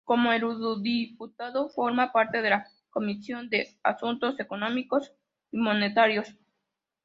Como 0.03 0.33
eurodiputado, 0.33 1.69
forma 1.69 2.11
parte 2.11 2.41
de 2.41 2.49
la 2.49 2.67
Comisión 2.89 3.49
de 3.49 3.77
Asuntos 3.83 4.39
Económicos 4.39 5.13
y 5.51 5.57
Monetarios. 5.59 6.35